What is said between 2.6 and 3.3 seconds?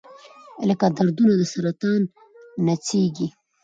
نڅیږي